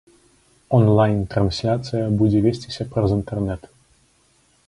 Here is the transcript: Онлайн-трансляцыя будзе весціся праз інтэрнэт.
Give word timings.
Онлайн-трансляцыя 0.77 2.05
будзе 2.21 2.37
весціся 2.47 2.83
праз 2.95 3.09
інтэрнэт. 3.19 3.61